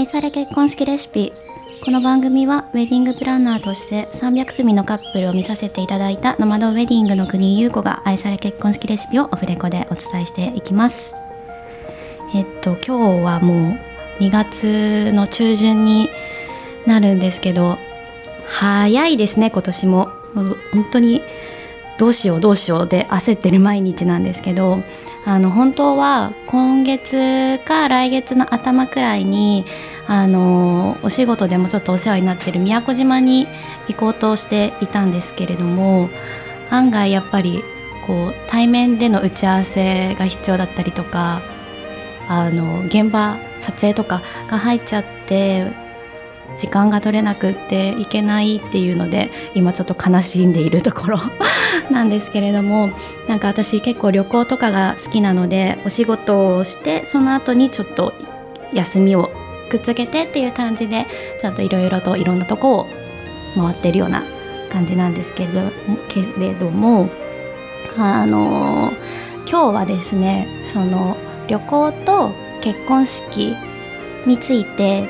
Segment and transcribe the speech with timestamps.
[0.00, 1.30] 愛され結婚式レシピ。
[1.84, 11.14] この番組はウェディングプランナーとして300組のカップルを見させていただいたノマドウェディングの国優子が愛され結婚式レシピをオフレコでお伝えしていきます。
[12.34, 13.76] えっと今日はも
[14.18, 16.08] う2月の中旬に
[16.86, 17.76] なるんですけど
[18.46, 20.08] 早いですね今年も。
[20.34, 20.56] 本
[20.92, 21.20] 当に
[21.98, 24.82] どうしようどうしようで焦ってる毎日なんですけど
[25.26, 29.66] あの本当は今月か来月の頭くらいに
[30.10, 33.46] あのお仕事でもちょっとお世話になってる宮古島に
[33.86, 36.10] 行こうとしていたんですけれども
[36.68, 37.62] 案外やっぱり
[38.08, 41.42] こう対面での打ち合わせが必要だったりとか
[42.28, 45.70] あの現場撮影とかが入っちゃって
[46.56, 51.18] 時間が取れなくっていけないっていうので今ちょっと悲しんでいるところ
[51.88, 52.90] なんですけれども
[53.28, 58.12] なんか私結構旅行とかが好きなのでお仕事をしてその後にちょっと
[58.72, 59.30] 休みを
[59.70, 61.06] くっつけてっていう感じで
[61.40, 62.86] ちゃんといろいろといろんなとこを
[63.56, 64.24] 回ってるような
[64.70, 65.70] 感じなんですけれど
[66.08, 67.08] けれども
[67.96, 68.92] あの
[69.48, 71.16] 今日はですねその
[71.48, 73.56] 旅行と結婚式
[74.26, 75.08] について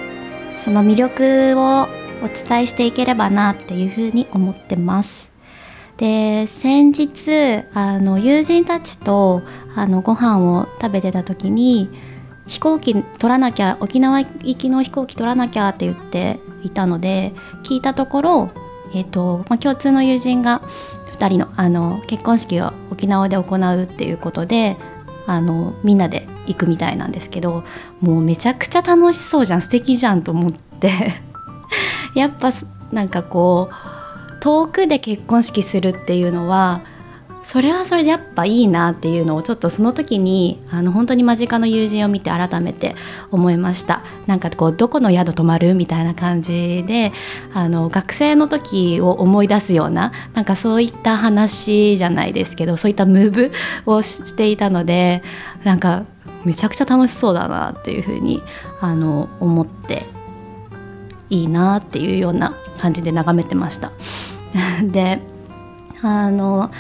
[0.56, 1.88] その魅力を
[2.22, 5.31] お伝えしていければなっていうふうに思ってます。
[5.97, 9.42] で先日あの友人たちと
[9.77, 11.91] あのご飯を食べてた時に
[12.51, 18.51] 飛行機取らなきゃ沖縄行きの飛行機取らなきゃって言っていたので聞いたところ、
[18.93, 20.61] えーとまあ、共通の友人が
[21.12, 24.77] 2人のあの結婚式を沖縄で行うっていうことで
[25.27, 27.62] あのみんなで行くみたいなんですけど
[28.01, 31.23] もうめちゃくちゃ楽しそうじゃん素敵じゃんと思って。
[32.17, 32.51] やっぱ
[32.91, 36.81] なんかこう遠くで結婚式するっていうのは
[37.51, 42.94] それはそれでやっぱいいなっていうのをちょっとその時にあの本当に間近の友人を見て改めて
[43.33, 47.11] 思いましたなんかこうどこの宿泊まるみたいな感じで
[47.53, 53.50] あの学生の時を思い出すようななんかそういった話じゃないですけどそういったムーブ
[53.84, 55.25] をしていたので
[55.65, 56.05] なんか
[56.44, 58.44] めちゃくちゃ楽しそうだなっていうふうに
[58.81, 60.05] あの思って
[61.31, 63.91] いいなっていうような感じで眺めてました。
[64.87, 65.21] で
[66.00, 66.71] あの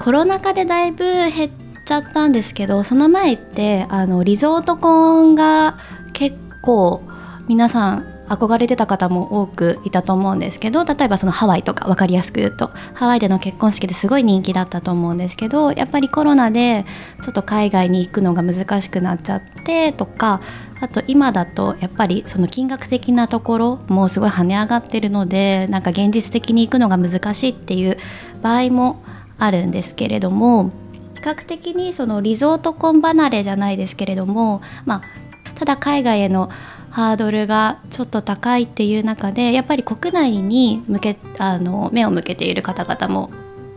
[0.00, 1.50] コロナ禍でだいぶ減っ
[1.84, 5.78] ちゃったんですけどその前ってあのリゾート婚が
[6.14, 7.02] 結構
[7.48, 16.86] 皆さん憧れてた方も多くいたと思うんですけど例えばそのハワイとか分かりやすく言うとハワイでの結婚式ですごい人気だったと思うんですけどやっぱりコロナで
[17.22, 20.40] ちょっと海外に行くのが難しくなっちゃってとか
[20.80, 27.98] あと今だとやっぱりその金額的なところもすごい跳ね上がってるのでなんか現実的に行くのが難しいっていう
[28.40, 29.02] 場合も
[29.40, 30.70] あるんですけれども
[31.16, 36.48] 比較的にそのリゾート婚離れじゃないですけれども、まあ、ただ海外への
[36.90, 43.30] ハードルがちょっと高いっていう中でやっぱり国内に向けあの目を向けている方々も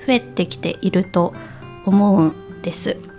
[0.06, 1.34] 増えてきていると
[1.86, 3.13] 思うんです。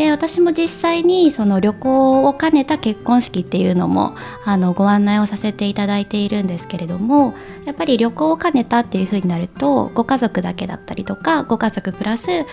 [0.00, 4.16] で私も実際にその旅行を兼ねた結婚式っていうのも
[4.46, 7.34] あのご案内をさせていただいているんですけれども
[7.66, 12.46] やっぱり旅行を兼ねたっていう風になるとご家族だけだったりとかご家族プラス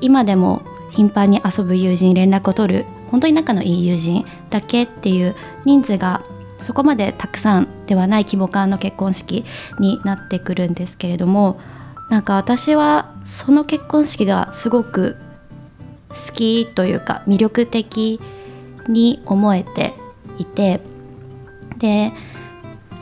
[0.00, 0.62] 今でも
[0.92, 5.34] 頻繁に遊ぶ友人連絡を取る本当に仲のいい友人だけっていう
[5.64, 6.22] 人数が
[6.58, 9.44] そこまでたくさんではない規模感の結婚式
[9.80, 11.58] になってくるんですけれども
[12.08, 15.16] なんか私はその結婚式がすごく
[16.14, 18.20] 好きというか魅力的
[18.88, 19.94] に思えて
[20.38, 20.80] いて
[21.78, 22.12] で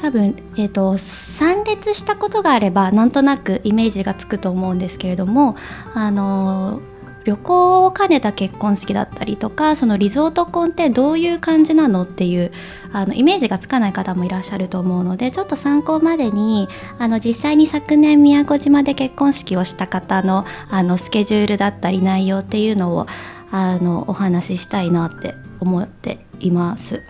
[0.01, 5.57] 多分、えーと、参列したことがあればなんとなくイメージがつくと思うんですけれども
[5.95, 6.81] あの
[7.25, 12.53] 旅行を兼ねた結婚式だったりとかそのリゾート婚ってどういう感じなのっていう
[12.93, 16.69] あのイメージがつかない方もいらっしゃると思うのでちょっと参考までに
[16.99, 23.07] あの実際に昨年宮古島で結婚式をした方のあのスケジュールだったり内容っていうのを
[23.51, 27.03] あのお話ししたいなって思っています。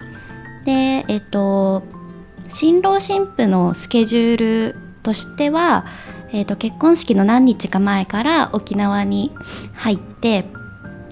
[0.64, 1.82] でえっと
[2.48, 4.36] 新郎新婦のスケジュー
[4.72, 5.86] ルとしては
[6.32, 9.32] えーと、結婚式の何日か前から沖縄に
[9.74, 10.46] 入って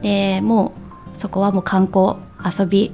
[0.03, 0.73] でも
[1.15, 2.17] うそこはもう観光
[2.59, 2.93] 遊び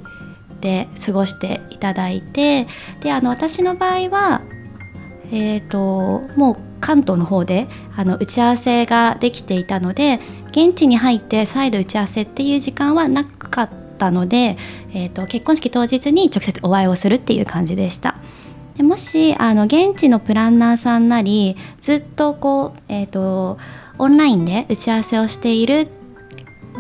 [0.61, 2.67] で過ごしていただいて
[3.01, 4.43] であの私の場合は、
[5.31, 10.19] えーと、もう関東の方であの打ち合わせができていたので
[10.51, 14.57] 現地に入って再度打ち合わせっていう時間はなかったので、
[14.93, 18.17] えーと結婚式当日に直接お会いをするっていう感じでした。
[18.77, 23.59] でもしあの現地のプランナーさんなりずっとこう、えーと、
[23.99, 25.89] オンラインで打ち合わせをしている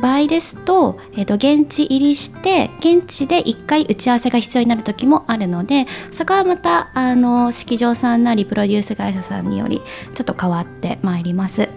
[0.02, 9.80] 場合ですと,、えー、と現地入りして現地で1回打ち合わせが必要になる時もあるのでそこはまたあの式場さんなりプロデュース会社さんにより
[10.14, 11.68] ちょっと変わってまいります。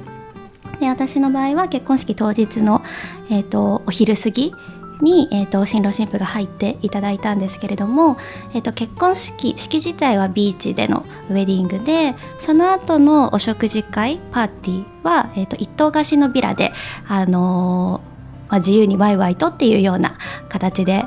[0.80, 2.82] で私の場合は結婚式当日の、
[3.30, 4.54] えーと、お昼過ぎ
[5.02, 8.18] に、えーと、新郎新婦が入っていただいたんですけれども、
[8.54, 16.72] えーと、結婚式式自体はビーチでのウェディングでその後のお食事会パーティーは、えー、と一棟貸しのビラで、
[17.08, 20.18] あのー、まあ、自由にワイワイとっていうような
[20.50, 21.06] 形で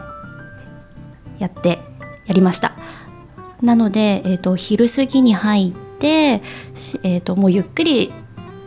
[1.38, 1.78] やって
[2.26, 2.72] やりました。
[3.62, 6.08] なので、えー、と昼過ぎに入って、
[7.04, 8.12] えー、ともうゆっくり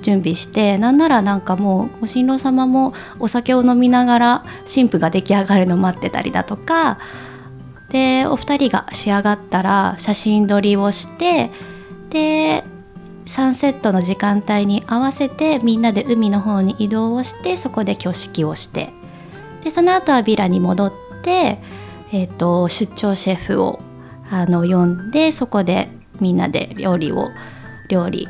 [0.05, 6.99] 準備してなんならなんかもうご新郎様もお酒を飲みながら新婦が出来上がるの待ってたりだとか
[7.89, 11.49] でお二人が仕上がったら写真撮りをして
[12.11, 12.63] で
[13.25, 18.93] サンセットの時間帯に合わせてみんなで海の方に移動をしてそこで挙式をして
[19.63, 20.93] でその後はビラに戻っ
[21.23, 21.57] て、
[22.13, 23.79] えーと、出張シェフを
[24.29, 27.29] あの呼んでそこでみんなで料理を
[27.89, 28.27] 料理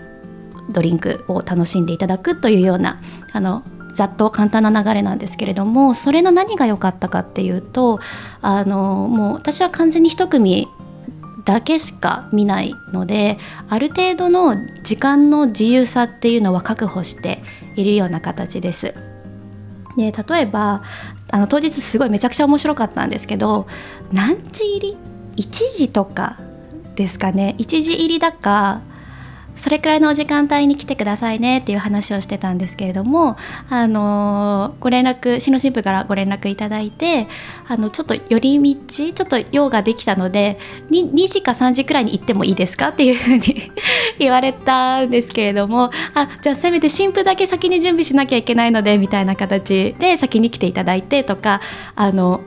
[0.70, 3.02] ドリンクを楽しんでいただくというような
[3.32, 3.64] あの
[3.94, 8.00] ざっと簡単な流れなんですけれどもそれの何が良かったかっていうと
[8.42, 10.68] あのもう私は完全に一組
[11.46, 13.38] だけしか見ないので
[13.70, 17.42] ある程度の時間の自由さっていうのは確保して
[17.76, 18.94] いるような形です。
[19.96, 20.82] で例えば
[21.32, 23.68] あの当日すごいめちゃくちゃ面白かったんですけど
[24.12, 24.98] 何時入り
[25.38, 26.38] ？1時とか
[26.96, 28.82] ですかね1時入りだか
[29.56, 33.38] それくらいのお時間帯に来てくださいねっていう話をしてたんですけれども、
[33.70, 37.28] あのご連絡新郎新婦からご連絡いただいて
[37.68, 40.60] あのちょっと寄り道ちょっと用ができたので
[40.92, 43.72] 2, 2時か3時くらいに行ってもいいですかっていうふうに
[44.20, 51.62] 言われたんですけれどもあじゃあせめて新婦だけ先に準備しなきゃいけないのでみたいな形で先に来ていただいてとか
[51.96, 52.42] あの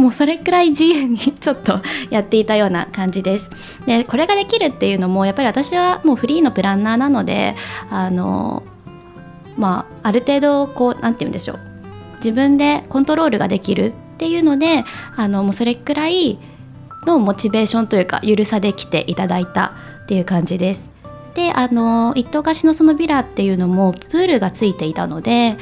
[0.00, 3.84] もうそれくらい自由にちょっとやっていたような感じです。
[3.84, 7.54] でこれができるっていうのもやっぱり私はもうフリーのプランナーなので
[7.90, 8.62] あの
[9.58, 11.60] まあある程度こう何て言うんでしょう
[12.16, 14.84] 自分でコントロールができるっていうので
[15.16, 16.38] あのもうそれくらい
[17.06, 19.74] のモチベーションというか緩さで来ていただいた
[20.04, 20.88] っていう感じです。
[21.34, 25.58] であの一棟貸しのそのビラっていうのもプールがついていたので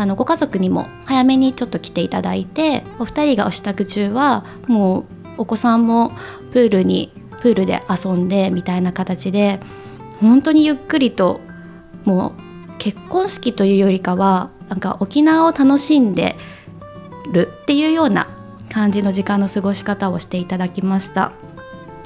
[0.00, 5.04] あのご家族にも早めにちょっと来ていただいてお二人がお支度中はもう
[5.36, 6.12] お子さんも
[6.52, 7.12] プールに
[7.42, 9.60] プールで遊んでみたいな形で
[10.18, 11.40] 本当にゆっくりと
[12.04, 16.36] もう結婚式というよりかはなんか沖縄を楽しんで
[17.34, 18.26] るっていうような
[18.70, 21.32] 感じの時間の過ごし方をしていただきました。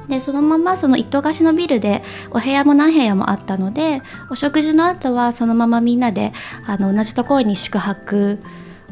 [0.09, 6.31] でそのままその一棟貸しのビルでお部屋も何部屋もあったのでお食事の後はそのままみんなで
[6.67, 8.39] あの同じところに宿泊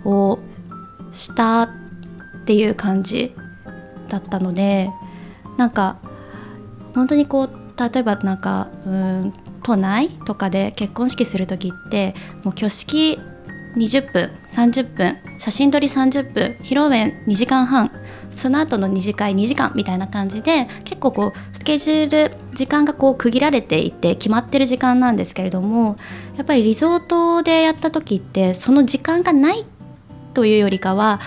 [0.06, 0.40] を
[1.12, 1.70] したっ
[2.46, 3.34] ていう感じ
[4.10, 4.90] だったので
[5.58, 5.98] なんか
[6.96, 9.34] 本当にこう例えばなんかうん
[9.64, 12.14] 都内とかで結婚式する時って
[12.44, 13.20] もう挙式
[13.76, 17.92] 20分30分写真撮り30分披露宴2時間半
[18.34, 25.98] その後の2次会2時間みたいな感じで結構こうスケジュール時間がこう区切られていて決まってる時間なんですけれども
[26.36, 29.66] やっぱりリゾートでやった時ってその時間がない
[30.34, 31.20] というよりかは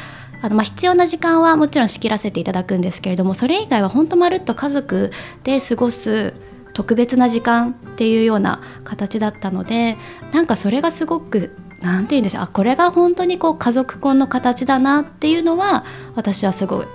[0.43, 5.11] あのまあ必要な時間はもちろん仕切らせていただくんですけれどもそれ以外は本当まるっと家族
[5.45, 6.35] で過ごす
[6.75, 9.97] 特別な時間っていうような形だったので
[10.33, 15.85] なんかそれがすごく何て言うんでしょうあこれが本当にこう家族婚の形だなっていうのは
[16.17, 16.87] 私はすごい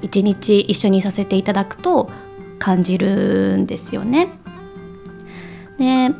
[0.00, 2.08] 一日一緒にさせていただくと
[2.58, 4.28] 感じるんですよね。
[5.78, 6.14] でな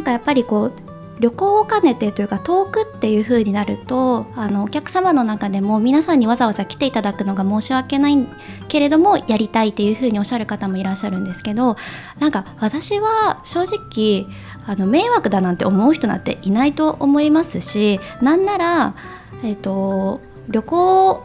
[0.00, 0.72] んかやっぱりこう
[1.20, 8.26] 旅行を兼ねてというか遠くっていう風になるとあのお客様の中でも皆さんにわざわざ来ていただくのが申し訳ない
[8.68, 11.76] けれどもやりたいっていう風におっしゃる方もいらっしゃるんですけど
[12.18, 14.26] なんか私は正直
[14.66, 18.94] あの迷惑だなんて思う人なんていないと思いますしなんなら、
[19.42, 21.24] えーと、旅行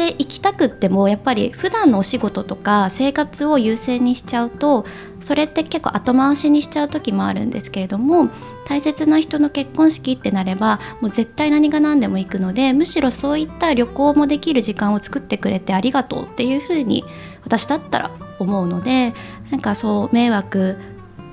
[0.00, 4.86] で行きたくってもやっぱり普段のお仕事とか生活を優先にしちゃうと
[5.20, 8.30] それって結構後回しにしちゃう時もあるんですけれども
[8.66, 17.04] 大切な人の結婚式ってなればもう絶対何が何でも行くのでむしろそういった旅行もできる時間を作ってくれてありがとうっていうふうに
[17.44, 19.12] 私だったら思うので
[19.50, 20.78] なんかそう迷惑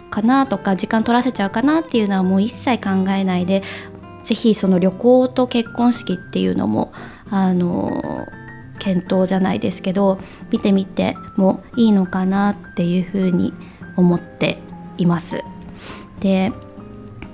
[0.09, 3.63] かなとか時間取らせちゃうかなっていうのはもう一切考えないで
[4.23, 6.91] 是非その旅行と結婚式っていうのも
[7.29, 8.25] あの
[8.79, 10.19] 検討じゃないですけど
[10.51, 13.53] 見てみてもいいのかなっていうふうに
[13.95, 14.59] 思って
[14.97, 15.43] います。
[16.19, 16.51] で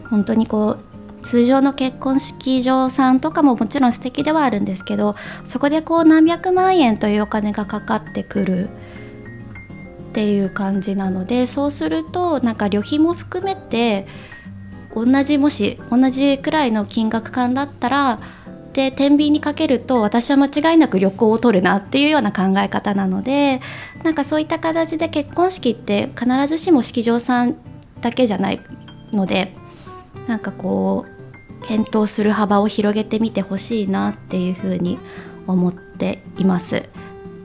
[0.10, 14.06] 本当にこう通常の結婚式場さんとかももちろん素敵ではあるんですけどそこでこう何百万円というお金がかかってくるっていう感じなのでそうするとなんか旅費も含めて
[14.94, 18.20] 同じもし同じくらいの金額感だったら
[18.74, 23.62] で天秤にかけると私は間違いなく旅行を取るなっていうような考え方なので
[24.04, 27.56] なんかそういった形で結婚式って必ずしも式場さん
[28.02, 28.60] だけじゃない
[29.12, 29.54] ので
[30.28, 34.98] なんかこう検討する幅を広げてみてほしいなっていうふうに
[35.48, 36.84] 思っています。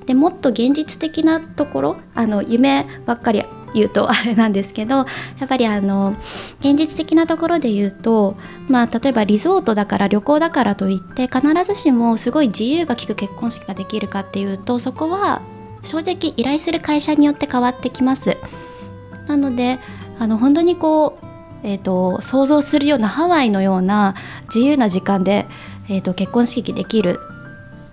[0.07, 3.45] でもっと現実的なところあの夢ばっかり
[3.75, 5.05] 言うとあれなんですけどや
[5.45, 6.17] っぱりあの
[6.61, 8.37] 現実的なところで言うと、
[8.69, 15.43] まあ、例えばリゾートだから旅行だからといって必ずしもすごい自由が利く結婚式ができるかっていうとそこは
[15.83, 18.37] 正直依頼する会社によって変わってきます。
[19.27, 19.79] なので
[20.19, 21.27] あの本当にこう、
[21.63, 24.15] えーと、想像するようなハワイのような
[24.47, 25.47] 自由な時間で、
[25.89, 27.21] えーと結婚式できる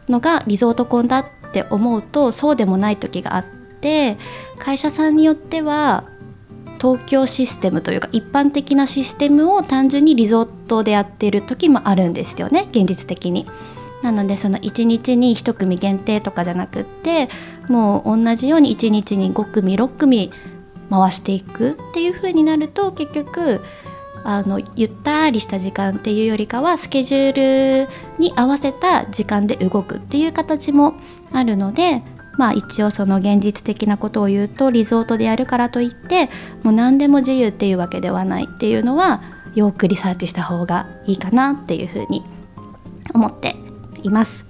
[0.10, 3.46] のがリゾート婚だって思うとそうでもない時があっ
[3.86, 4.18] て
[4.58, 6.06] 会社さんによっては
[6.82, 13.46] 東京システムというか一般的なシステムを単純にリゾートでやっている時もあるんですよね現実的に。
[14.01, 17.27] なのでその1日に1組限定とかじゃなくって
[17.70, 20.32] もう同じように1日に5組6組
[20.92, 23.62] 回していくっていう風になると結局
[24.24, 27.89] あのゆったりした時間っていうよりかはスケジュール
[28.20, 30.96] に合わせた時間で動くっていう形も
[31.32, 32.04] あるので
[32.38, 36.30] まあ一応その現実的なことを言うとリゾートでやるからといって
[36.63, 39.22] もう何でも自由っていうわけではないっていうのは
[39.56, 42.24] よくリサーチした方がいいかなっていうふうに
[43.13, 43.56] 思って
[44.04, 44.46] います。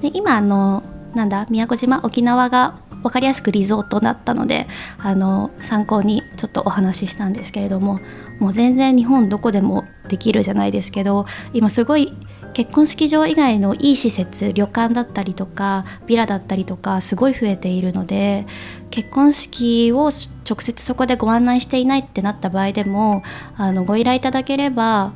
[0.00, 0.82] で今あの
[1.14, 4.66] なんだ宮古島沖縄が分かりやすくリゾートだったので
[4.98, 8.00] あの参考にちょっとお話ししたんですけれども
[8.40, 12.16] もう全然日本どこでもできるじゃないですけど今すごい
[12.54, 18.46] 結婚式場以外のいい施設旅館だったりとかビラだったりとかすごい増えているので
[18.90, 20.10] 結婚式を
[20.48, 23.22] 直接そこでご案内していないってなった場合でも
[23.56, 25.12] あのご依頼いただければ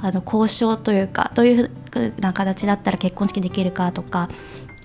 [0.00, 4.28] あの交渉というかどういうふうな形だったら結婚式できるかとか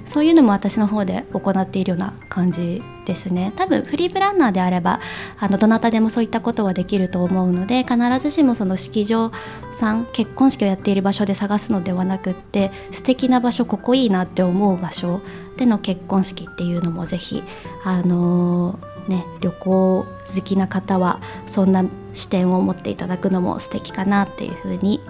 [0.06, 5.00] そういうのも私の方で行っているような感じですね多分フリープランナーであれば
[5.38, 9.32] あのどなたでもそういったことはできると思うので必ずしもその式場
[9.78, 15.22] さん結婚式をやっている場所で探すのではなくって素敵な場所ここいいなって思う場所
[15.58, 17.44] での結婚式っていうのもぜひ
[17.84, 25.02] あのー、ね旅行好きな方はそんな視点を持っていただくのも素敵かなっていうふうに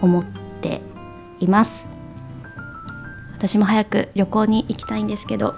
[0.00, 0.24] 思っ
[0.60, 0.80] て
[1.40, 1.91] います。
[3.42, 5.56] 私も早く旅行に行きたいんですけど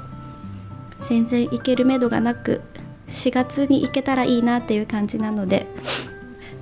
[1.06, 2.62] 全然行けるめどがなく
[3.08, 5.66] 4月に行けたらいいなっていう感じなので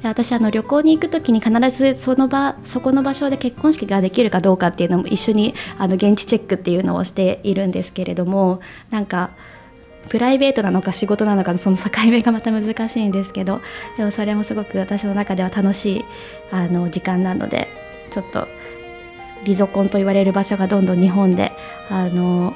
[0.03, 8.61] 私あの旅行に行く時に必ずその場そこの場所で結婚式ができるかどうかっていうのも一緒にあの現地チェックっていうのをしているんですけれども
[8.91, 9.31] なんか
[10.09, 13.61] プライベートなのか仕事なのかのその境目がまた難しいんですけど
[13.97, 16.05] でもそれもすごく私の中では楽しい
[16.51, 17.69] あの時間なので
[18.11, 18.49] ちょっと
[19.45, 21.53] リゾコンと言われる場所がどんどん日本で
[21.89, 22.55] あの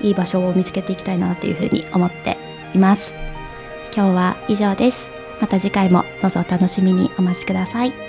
[0.00, 2.36] いい場所を見つけていきたいなというふうに思って
[2.74, 3.12] います。
[3.94, 5.08] 今日は以上です。
[5.40, 8.07] また次回もどうぞお楽しみにお待ちください。